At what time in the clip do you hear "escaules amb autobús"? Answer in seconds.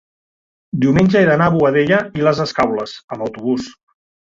2.49-3.71